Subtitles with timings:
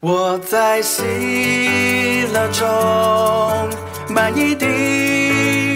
[0.00, 1.02] 我在喜
[2.32, 2.68] 乐中，
[4.08, 4.64] 满溢的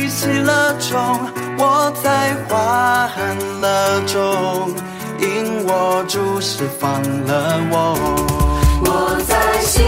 [0.08, 1.18] 喜乐中，
[1.58, 4.72] 我在欢乐中，
[5.18, 7.98] 因我主释放了我。
[8.84, 9.82] 我在喜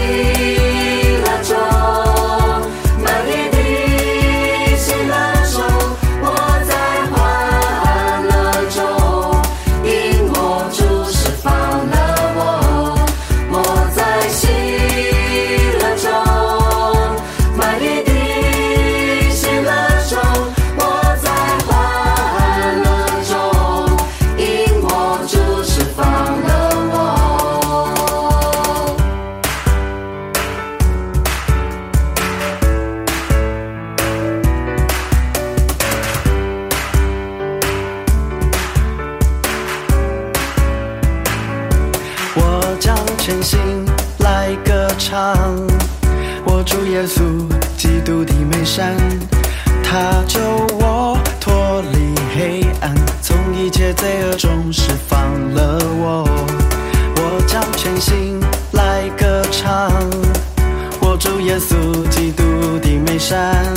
[63.27, 63.73] 山，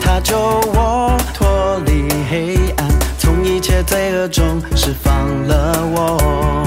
[0.00, 5.84] 他救我脱离黑暗，从一切罪恶中释放了。
[5.92, 6.66] 我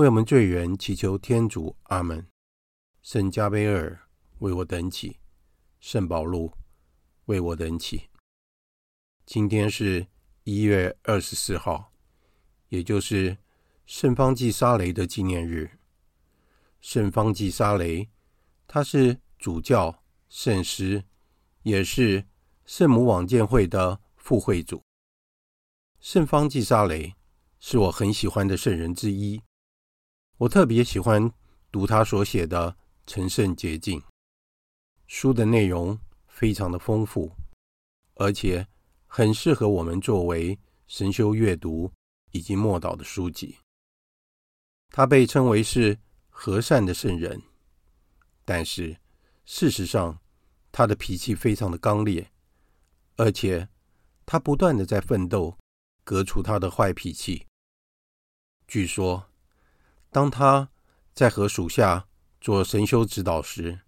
[0.00, 2.26] 为我们罪人祈求天主，阿门。
[3.02, 4.00] 圣加贝尔
[4.38, 5.18] 为我等祈，
[5.78, 6.50] 圣保禄
[7.26, 8.08] 为我等祈。
[9.26, 10.06] 今天是
[10.44, 11.92] 一月二十四号，
[12.70, 13.36] 也就是
[13.84, 15.70] 圣方济沙雷的纪念日。
[16.80, 18.08] 圣方济沙雷，
[18.66, 21.04] 他是主教、圣师，
[21.62, 22.24] 也是
[22.64, 24.82] 圣母网建会的副会主。
[25.98, 27.14] 圣方济沙雷
[27.58, 29.42] 是我很喜欢的圣人之一。
[30.40, 31.30] 我特别喜欢
[31.70, 32.72] 读他所写的
[33.06, 34.00] 《成圣捷径》
[35.06, 35.98] 书的内容，
[36.28, 37.30] 非常的丰富，
[38.14, 38.66] 而且
[39.06, 41.92] 很适合我们作为神修阅读
[42.30, 43.58] 以及默祷的书籍。
[44.88, 45.98] 他被称为是
[46.30, 47.42] 和善的圣人，
[48.46, 48.96] 但是
[49.44, 50.18] 事实上，
[50.72, 52.32] 他的脾气非常的刚烈，
[53.16, 53.68] 而且
[54.24, 55.58] 他不断的在奋斗，
[56.02, 57.46] 革除他的坏脾气。
[58.66, 59.29] 据说，
[60.10, 60.70] 当他
[61.14, 62.06] 在和属下
[62.40, 63.80] 做神修指导时，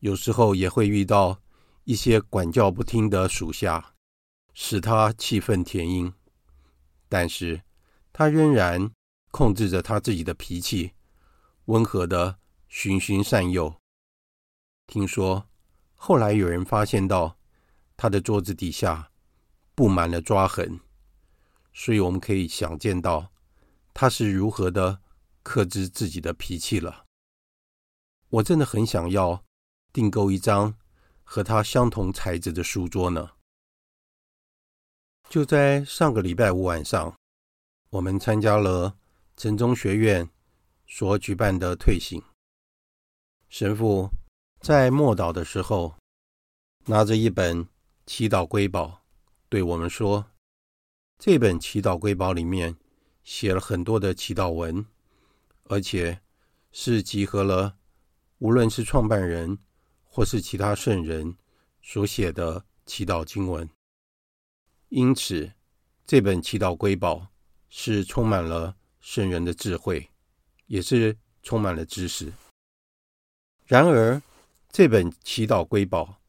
[0.00, 1.40] 有时候也会遇到
[1.84, 3.94] 一些管教不听的属下，
[4.52, 6.12] 使他气愤填膺。
[7.08, 7.62] 但是，
[8.12, 8.90] 他仍然
[9.30, 10.92] 控制着他自己的脾气，
[11.64, 13.74] 温和的循循善诱。
[14.86, 15.48] 听说
[15.94, 17.38] 后来有人发现到
[17.96, 19.10] 他的桌子底下
[19.74, 20.80] 布满了抓痕，
[21.72, 23.30] 所以我们可以想见到
[23.94, 25.00] 他是如何的
[25.48, 27.06] 克制自己的脾气了。
[28.28, 29.42] 我真的很想要
[29.90, 30.74] 订购一张
[31.24, 33.30] 和他相同材质的书桌呢。
[35.30, 37.16] 就在上个礼拜五晚上，
[37.88, 38.98] 我们参加了
[39.38, 40.28] 城中学院
[40.86, 42.22] 所举办的退省，
[43.48, 44.10] 神父。
[44.60, 45.94] 在默祷的时候，
[46.86, 47.68] 拿着一本
[48.06, 49.04] 祈祷瑰宝，
[49.48, 50.32] 对我们说
[51.16, 52.76] ：“这本祈祷瑰宝里面
[53.22, 54.84] 写了很多的祈祷文，
[55.68, 56.20] 而且
[56.72, 57.76] 是集合了
[58.38, 59.58] 无论是创办人
[60.04, 61.36] 或是其他圣人
[61.82, 63.68] 所写的祈祷经文。
[64.88, 65.52] 因此，
[66.06, 67.28] 这本祈祷瑰宝
[67.68, 70.10] 是充满了圣人的智慧，
[70.66, 72.32] 也是充满了知识。
[73.66, 74.22] 然而，
[74.70, 76.20] 这本祈祷瑰宝，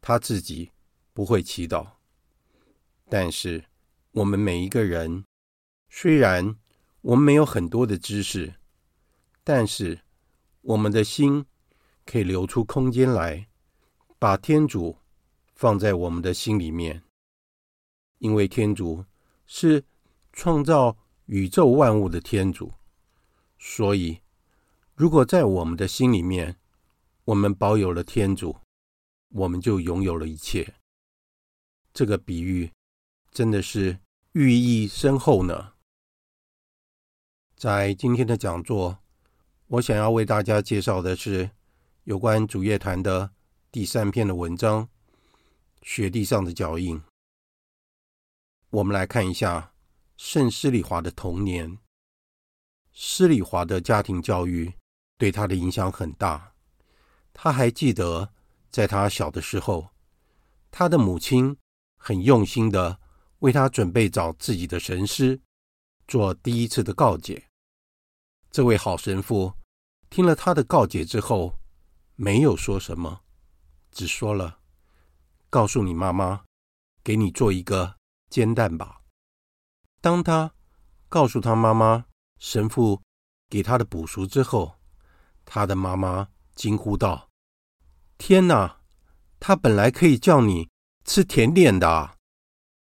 [0.00, 0.70] 他自己
[1.14, 1.86] 不会祈祷。
[3.08, 3.64] 但是，
[4.10, 5.24] 我们每一个人，
[5.88, 6.56] 虽然
[7.00, 8.54] 我们没有很多的知识，
[9.44, 10.00] 但是
[10.60, 11.44] 我们的心
[12.04, 13.48] 可以留出空间来，
[14.18, 14.98] 把天主
[15.54, 17.02] 放在我们的心里面。
[18.18, 19.04] 因为天主
[19.46, 19.84] 是
[20.32, 20.96] 创造
[21.26, 22.72] 宇宙万物的天主，
[23.58, 24.20] 所以
[24.94, 26.56] 如果在我们的心里面，
[27.24, 28.56] 我们保有了天主，
[29.30, 30.74] 我们就拥有了一切。
[31.92, 32.70] 这个比喻
[33.32, 33.98] 真的是
[34.32, 35.72] 寓意深厚呢。
[37.56, 39.01] 在今天的讲座，
[39.72, 41.48] 我想要为大家介绍的是
[42.04, 43.30] 有关主乐团的
[43.70, 44.84] 第三篇的文章
[45.80, 46.98] 《雪地上的脚印》。
[48.68, 49.72] 我们来看一下
[50.18, 51.78] 圣施礼华的童年。
[52.92, 54.70] 施礼华的家庭教育
[55.16, 56.52] 对他的影响很大。
[57.32, 58.30] 他还记得，
[58.70, 59.88] 在他小的时候，
[60.70, 61.56] 他的母亲
[61.96, 63.00] 很用心的
[63.38, 65.40] 为他准备找自己的神师，
[66.06, 67.48] 做第一次的告解。
[68.50, 69.50] 这位好神父
[70.12, 71.58] 听了他的告解之后，
[72.16, 73.22] 没有说什么，
[73.90, 74.58] 只说了
[75.48, 76.44] ：“告诉你妈妈，
[77.02, 77.96] 给你做一个
[78.28, 79.00] 煎蛋吧。”
[80.02, 80.52] 当他
[81.08, 82.04] 告诉他妈妈
[82.38, 83.00] 神父
[83.48, 84.74] 给他的补赎之后，
[85.46, 86.28] 他的妈妈。
[86.54, 87.30] 惊呼道
[88.18, 88.82] ：“天哪！
[89.40, 90.68] 他本来可以叫你
[91.02, 92.18] 吃甜点的。”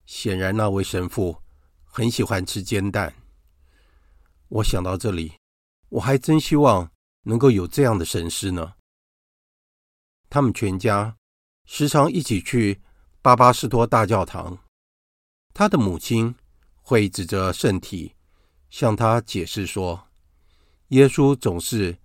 [0.05, 1.41] 显然，那位神父
[1.85, 3.15] 很喜欢吃煎蛋。
[4.49, 5.37] 我想到这里，
[5.87, 6.91] 我还真希望
[7.25, 8.73] 能够有这样的神师呢。
[10.29, 11.17] 他们全家
[11.65, 12.81] 时常一起去
[13.21, 14.57] 巴巴斯托大教堂。
[15.53, 16.33] 他的母亲
[16.81, 18.15] 会指着圣体
[18.69, 20.07] 向他解释说
[20.89, 21.97] ：“耶稣总是。”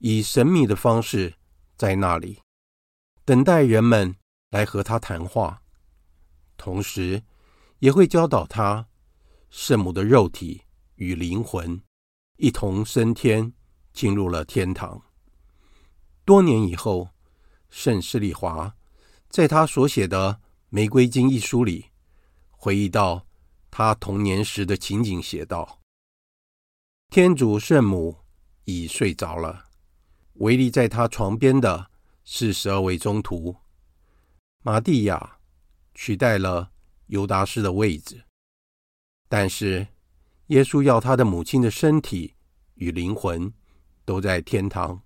[0.00, 1.34] 以神秘的方式
[1.76, 2.40] 在那里
[3.24, 4.14] 等待人们
[4.48, 5.60] 来和他谈话，
[6.56, 7.20] 同时
[7.80, 8.86] 也会教导他
[9.50, 10.62] 圣母的肉体
[10.94, 11.82] 与灵魂
[12.36, 13.52] 一同升天，
[13.98, 15.02] 进入了天堂。
[16.24, 17.08] 多年以后，
[17.68, 18.76] 圣施利华
[19.28, 20.34] 在他所写的
[20.68, 21.86] 《玫瑰经》一书里
[22.52, 23.26] 回忆到
[23.72, 25.80] 他童年时的情景，写道
[27.10, 28.18] ：“天主圣母
[28.66, 29.64] 已睡着了。”
[30.38, 31.90] 围立在他床边的
[32.22, 33.56] 是十二位宗徒，
[34.62, 35.38] 玛蒂亚
[35.92, 36.70] 取代了
[37.06, 38.22] 犹达斯的位置，
[39.28, 39.88] 但是
[40.46, 42.36] 耶稣要他的母亲的身体
[42.74, 43.52] 与灵魂
[44.08, 45.02] 都在天堂，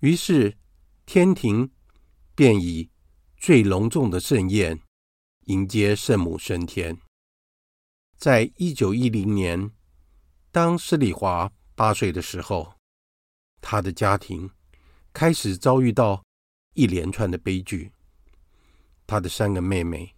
[0.00, 0.56] 于是
[1.04, 1.70] 天庭
[2.34, 2.88] 便以
[3.36, 4.80] 最隆重的盛宴
[5.44, 6.96] 迎接圣母升天。
[8.16, 9.70] 在一九一零年，
[10.50, 12.72] 当施礼华八岁的时候。
[13.60, 14.48] 他的家庭
[15.12, 16.24] 开始遭遇到
[16.74, 17.92] 一连串的悲剧。
[19.06, 20.14] 他的三个妹妹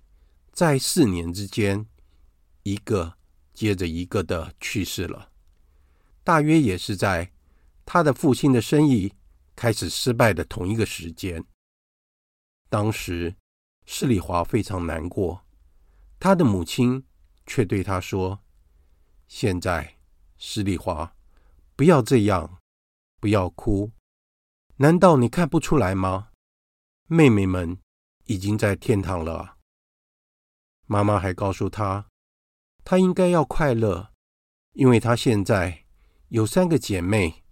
[0.52, 1.84] 在四年之间，
[2.62, 3.14] 一个
[3.52, 5.32] 接着一个的去世了。
[6.22, 7.32] 大约也是在
[7.92, 9.12] 他的父亲的生意
[9.56, 11.44] 开始失败的同一个时间。
[12.68, 13.34] 当时
[13.84, 15.44] 施礼华非常难过，
[16.20, 17.04] 他的母亲
[17.48, 18.44] 却对他说
[19.26, 19.98] ：“现在，
[20.38, 21.16] 施礼华，
[21.74, 22.60] 不要这样。”
[23.18, 23.90] 不要哭，
[24.76, 26.30] 难道你看不出来吗？
[27.08, 27.76] 妹妹们
[28.26, 29.56] 已经在天堂了。
[30.86, 32.06] 妈妈还告诉她，
[32.84, 34.12] 她应该要快乐，
[34.74, 35.86] 因为她现在
[36.28, 37.42] 有三个姐妹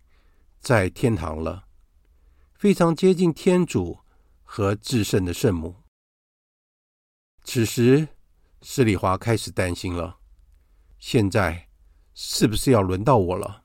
[0.60, 1.68] 在天堂了，
[2.54, 4.00] 非常接近天主
[4.42, 5.76] 和至圣的圣母。
[7.44, 8.08] 此时，
[8.60, 10.18] 施里华开始担心了，
[10.98, 11.68] 现在
[12.12, 13.64] 是不是要轮到我了？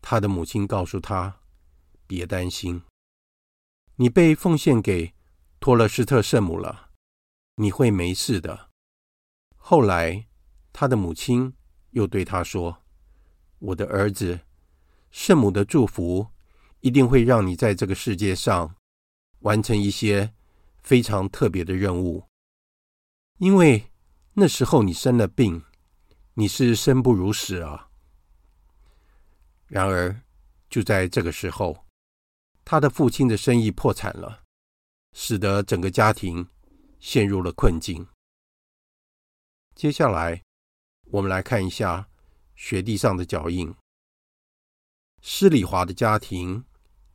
[0.00, 1.40] 他的母亲告诉他
[2.06, 2.82] ：“别担心，
[3.96, 5.14] 你被奉献给
[5.58, 6.90] 托勒斯特圣母了，
[7.56, 8.70] 你会没事的。”
[9.56, 10.28] 后来，
[10.72, 11.54] 他的母亲
[11.90, 12.84] 又对他说
[13.58, 14.40] ：“我的儿子，
[15.14, 16.26] 圣母的祝福
[16.80, 18.74] 一定会让你在这个世界上
[19.38, 20.34] 完成一些
[20.82, 22.26] 非常特别的任务，
[23.38, 23.92] 因为
[24.32, 25.62] 那时候你生了病，
[26.34, 27.88] 你是生不如死啊。”
[29.68, 30.20] 然而，
[30.68, 31.86] 就在这个时候，
[32.64, 34.42] 他的父亲的生意破产了，
[35.12, 36.44] 使得整个家庭
[36.98, 38.04] 陷入了困境。
[39.76, 40.42] 接下来，
[41.04, 42.08] 我们来看一下
[42.56, 43.72] 雪地上的脚印。
[45.26, 46.66] 施礼华的家庭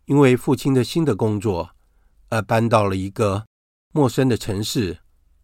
[0.06, 1.76] 因为父亲的新的工作
[2.30, 3.46] 而搬到了一个
[3.94, 4.98] 陌生的城市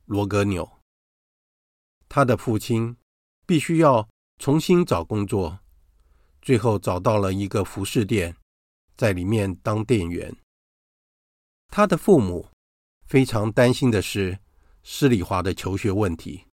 [0.05, 0.67] 罗格纽。
[2.09, 2.97] 他的父亲
[3.45, 5.59] 必须要重新找工作。
[6.41, 8.35] 最后找到了一个服饰店，
[8.97, 10.35] 在里面当店员。
[11.67, 12.49] 他的父母
[13.05, 14.39] 非常担心的是
[14.81, 16.45] 施礼华的求学问题。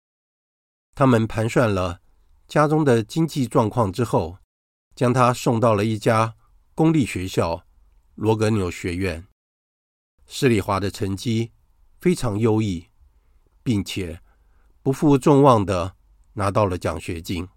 [0.95, 2.00] 他们盘算了
[2.47, 4.38] 家中的经济状况之后，
[4.94, 6.37] 将他送到了一家
[6.75, 7.66] 公立学校——
[8.14, 9.26] 罗格纽学院。
[10.26, 11.52] 施里华的成绩
[12.00, 12.88] 非常优异，
[13.62, 14.20] 并且
[14.82, 15.96] 不负众望的
[16.34, 17.49] 拿到了奖学金。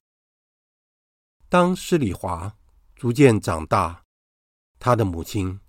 [1.48, 2.58] 当施里华
[2.96, 4.04] 逐渐长大，
[4.80, 5.60] 他的母亲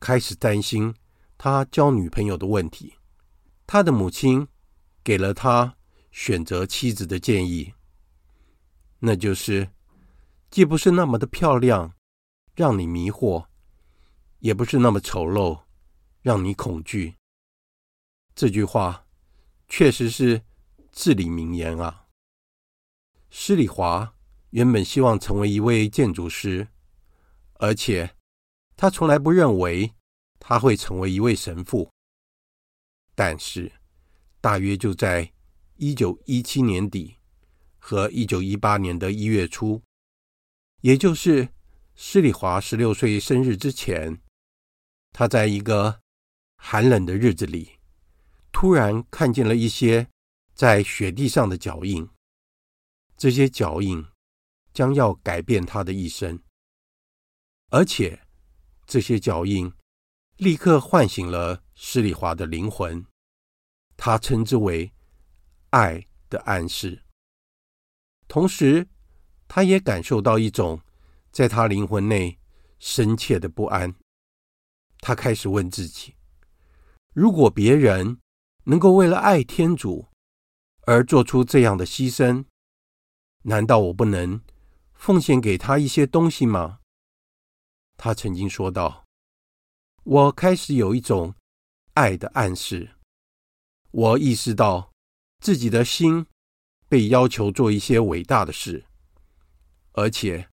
[0.00, 0.94] 开始担心
[1.36, 2.94] 他交女朋友的问题。
[3.66, 4.46] 他的母亲
[5.02, 5.76] 给了他
[6.10, 7.74] 选择妻子的建议，
[9.00, 9.70] 那就是
[10.54, 11.96] 既不是那么的漂亮，
[12.54, 13.48] 让你迷惑，
[14.38, 15.64] 也不是那么丑陋，
[16.22, 17.16] 让你恐惧。
[18.36, 19.04] 这句话
[19.68, 20.42] 确实是
[20.92, 22.06] 至理名言啊！
[23.30, 24.14] 施礼华。
[24.50, 26.68] 原本希望成为一位建筑师，
[27.54, 28.14] 而且
[28.76, 29.92] 他从来不认为
[30.38, 31.90] 他会成为一位神父。
[33.16, 33.72] 但是，
[34.40, 35.32] 大约就在
[35.74, 37.16] 一九一七年底
[37.76, 39.82] 和一九一八年的一月初，
[40.84, 41.48] 也就是
[41.94, 44.20] 施礼华十六岁生日之前，
[45.12, 46.02] 他在一个
[46.58, 47.78] 寒冷的日子里，
[48.52, 50.10] 突然看见了一些
[50.54, 52.06] 在雪地上的脚印。
[53.16, 54.06] 这些脚印。
[54.74, 56.42] 将要改变他的一生，
[57.68, 58.26] 而且
[58.84, 59.72] 这些脚印
[60.38, 63.06] 立刻唤醒了施礼华的灵魂，
[63.96, 64.92] 他称之为
[65.70, 67.04] “爱的暗示”。
[68.26, 68.88] 同时，
[69.46, 70.80] 他也感受到一种
[71.30, 72.38] 在他灵魂内
[72.78, 73.94] 深切的不安。
[74.98, 76.14] 他开始问自己：
[77.12, 78.18] 如果别人
[78.64, 80.08] 能够为了爱天主
[80.86, 82.44] 而做出这样的牺牲，
[83.42, 84.40] 难道我不能？
[84.94, 86.78] 奉献给他一些东西吗？
[87.98, 89.04] 他曾经说道
[90.04, 91.34] ：“我开始有一种
[91.92, 92.92] 爱的暗示，
[93.90, 94.92] 我意识到
[95.40, 96.26] 自己的心
[96.88, 98.86] 被要求做一些伟大的事，
[99.94, 100.48] 而且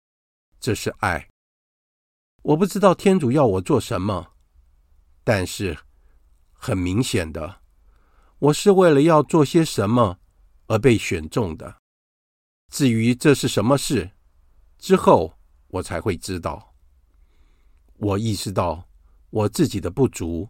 [0.59, 1.29] 这是爱。
[2.43, 4.33] 我不知道天主要我做什么，
[5.23, 5.77] 但是
[6.53, 7.61] 很明显的，
[8.39, 10.19] 我是为了要做些什么
[10.69, 11.77] 而被选中的。
[12.71, 14.13] 至于这是什么事？”
[14.79, 15.37] 之后，
[15.69, 16.75] 我才会知道。
[17.99, 18.89] 我意识到
[19.29, 20.49] 我自己的不足。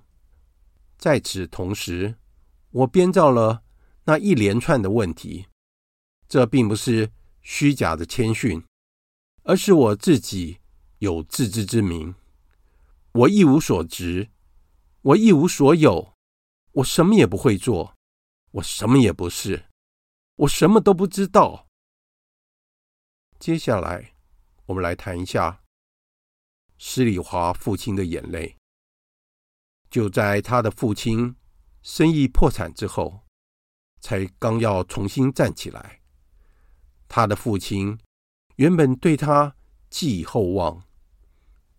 [0.97, 2.15] 在此同时，
[2.71, 3.65] 我编造了
[4.05, 5.47] 那一连串的问题。
[6.29, 7.11] 这并不是
[7.43, 8.63] 虚假的谦逊，
[9.43, 10.61] 而是我自己
[10.99, 12.15] 有自知之明。
[13.13, 14.31] 我一无所值，
[15.03, 16.15] 我一无所有，
[16.73, 17.95] 我什么也不会做，
[18.53, 19.67] 我什么也不是，
[20.37, 21.67] 我什么都不知道。
[23.39, 24.15] 接下来。
[24.67, 25.65] 我们来谈一下
[26.79, 28.57] 施里华父亲的眼泪。
[29.91, 31.35] 就在他的父亲
[31.83, 33.27] 生意破产之后，
[34.01, 36.01] 才刚要重新站起来。
[37.09, 37.99] 他的父亲
[38.61, 39.57] 原本对他
[39.89, 40.85] 寄以厚望，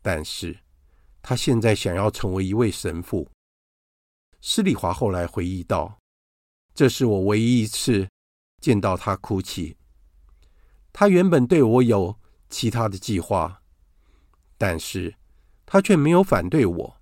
[0.02, 0.58] 但是
[1.22, 3.30] 他现在想要成为一位神父。
[4.42, 6.00] 施礼华后来回忆道
[6.74, 8.10] ：“这是我唯一一次
[8.60, 9.78] 见到他哭泣。
[10.92, 12.20] 他原本对我有。”
[12.50, 13.62] 其他的计划，
[14.58, 15.16] 但是
[15.66, 16.98] 他却没有反对我。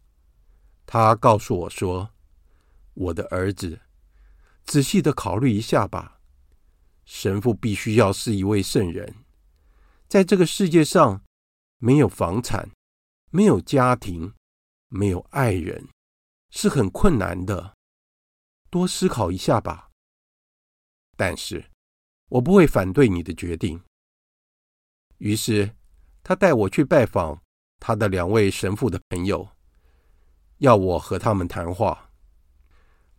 [0.86, 2.12] 他告诉我说
[2.94, 3.80] ：“我的儿子，
[4.66, 6.20] 仔细的考虑一下吧。
[7.06, 9.16] 神父必须要是一位圣人，
[10.10, 11.24] 在这个世界上
[11.78, 12.68] 没有房产、
[13.30, 14.34] 没有家庭、
[14.88, 15.88] 没有爱人，
[16.50, 17.76] 是很困难的。
[18.72, 19.92] 多思考一下吧。
[21.16, 21.70] 但是，
[22.30, 23.80] 我不会反对你的决定。”
[25.20, 25.76] 于是，
[26.24, 27.40] 他带我去拜访
[27.80, 29.48] 他的两位神父的朋友，
[30.58, 32.10] 要我和他们谈话。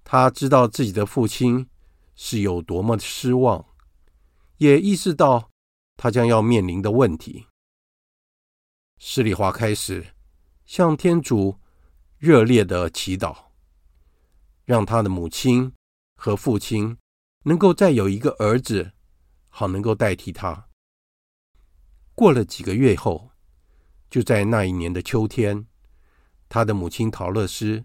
[0.03, 1.69] 他知道自己的父亲
[2.17, 3.65] 是有多么的失望，
[4.57, 5.50] 也意识到
[6.02, 7.47] 他将要面临的问题。
[8.97, 10.14] 施利华开始
[10.64, 11.54] 向天主
[12.16, 13.37] 热烈的祈祷，
[14.64, 15.71] 让他的母亲
[16.16, 16.97] 和父亲
[17.42, 18.92] 能够再有一个儿子，
[19.50, 20.69] 好能够代替他。
[22.14, 23.30] 过了几个月后，
[24.09, 25.66] 就在那一年的秋天，
[26.49, 27.85] 他的母亲陶乐丝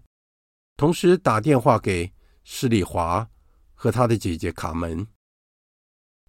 [0.78, 2.10] 同时打电话给
[2.44, 3.28] 施利华
[3.74, 5.06] 和他的姐姐卡门。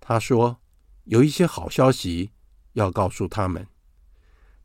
[0.01, 0.60] 他说
[1.08, 2.32] ：“有一些好消息
[2.74, 3.68] 要告诉他们，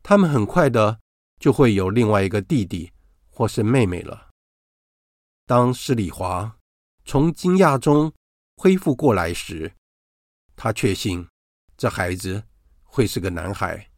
[0.01, 0.99] 他们很快的
[1.39, 2.91] 就会有另外一个弟弟
[3.29, 4.29] 或是妹妹了。”
[5.45, 6.57] 当施礼华
[7.03, 8.13] 从惊讶中
[8.55, 9.73] 恢复过来时，
[10.55, 11.27] 他确信
[11.75, 12.43] 这孩子。
[12.95, 13.89] 会是个男孩，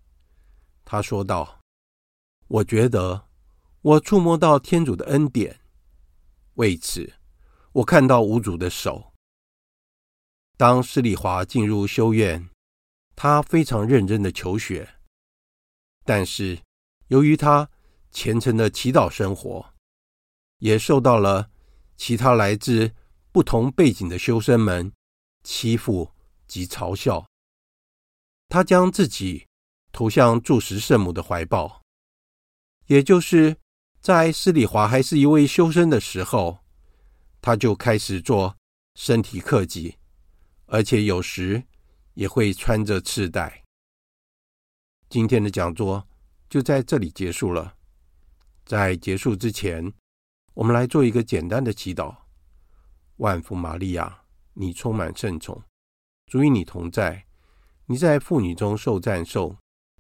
[0.86, 1.60] 他说道
[2.48, 3.28] ：“我觉得
[3.82, 5.60] 我触摸到天主的恩典，
[6.54, 7.12] 为此
[7.74, 9.12] 我看到无主的手。”
[10.58, 12.50] 当施礼华进入修院，
[13.16, 14.96] 他非常认真的求学，
[16.04, 16.62] 但是
[17.08, 17.70] 由于他
[18.12, 19.74] 虔诚的祈祷生活，
[20.60, 21.50] 也受到了
[21.98, 22.94] 其他来自
[23.34, 24.94] 不同背景的修生们
[25.44, 26.12] 欺负
[26.48, 27.26] 及嘲笑。
[28.48, 29.46] 他将自己
[29.92, 31.82] 投向住持圣母的怀抱，
[32.86, 33.58] 也就是
[34.00, 36.60] 在施礼华还是一位修生的时候，
[37.42, 38.56] 他就开始做
[38.94, 39.98] 身体克己，
[40.68, 41.64] 而且有时
[42.14, 43.64] 也会穿着赤带。
[45.10, 46.08] 今天的讲座
[46.50, 47.76] 就在这里结束了。
[48.66, 49.94] 在结束之前，
[50.56, 52.16] 我们来做一个简单的祈祷：
[53.18, 54.24] 万福玛利亚，
[54.54, 55.64] 你充满圣宠，
[56.26, 57.26] 主与你同在。
[57.86, 59.56] 你在妇女中受赞颂，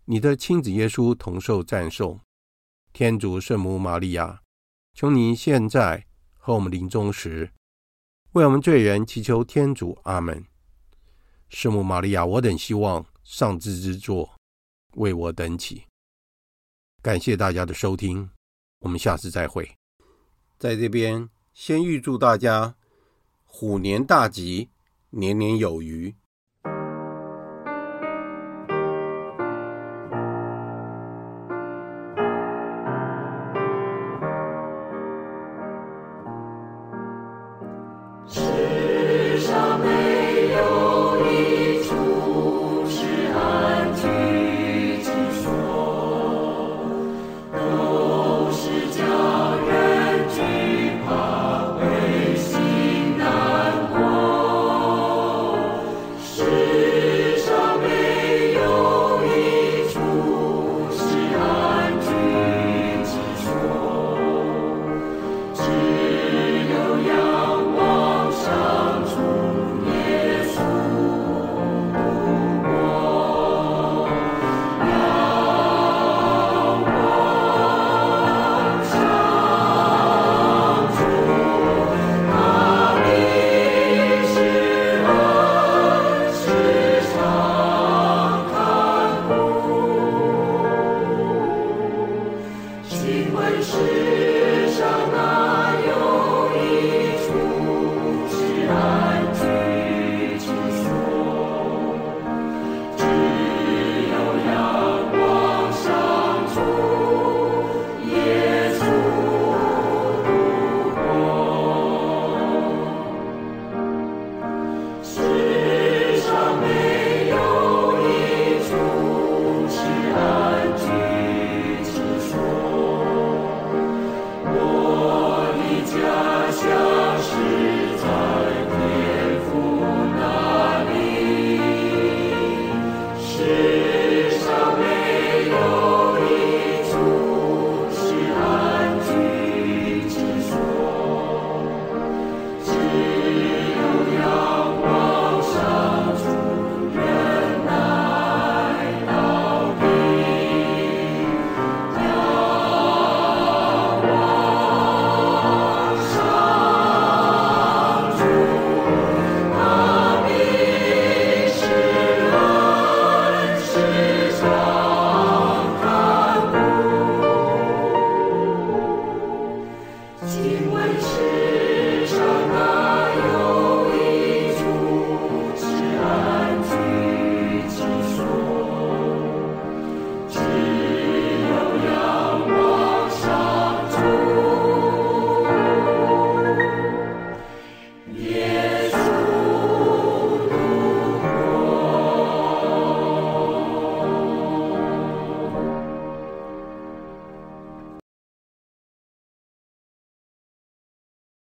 [0.06, 2.20] 你的亲子耶稣同受赞颂。
[2.92, 4.42] 天主圣母玛利亚，
[4.96, 7.54] 求你现在和我们临终时，
[8.32, 10.00] 为我们罪人祈求天主。
[10.06, 10.44] 阿门。
[11.56, 14.30] 圣母玛利亚，我等希望上至之作
[14.96, 15.86] 为我等起。
[17.02, 18.30] 感谢大家的收听，
[18.80, 19.78] 我们下次再会。
[20.60, 22.76] 在这边先预祝大家
[23.46, 24.70] 虎年大吉，
[25.12, 26.14] 年年有余。